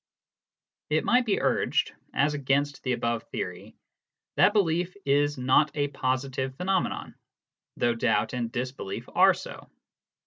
33 0.89 0.97
It 0.97 1.03
might 1.05 1.25
be 1.27 1.39
urged, 1.43 1.91
as 2.11 2.33
against 2.33 2.81
the 2.81 2.93
above 2.93 3.21
theory, 3.29 3.75
that 4.35 4.51
belief 4.51 4.95
is 5.05 5.37
not 5.37 5.69
a 5.75 5.89
positive 5.89 6.55
phenomenon, 6.57 7.13
though 7.77 7.93
doubt 7.93 8.33
and 8.33 8.51
disbelief 8.51 9.07
are 9.13 9.35
so. 9.35 9.69